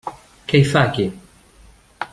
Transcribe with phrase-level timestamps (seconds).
[0.51, 1.07] Què hi fa aquí?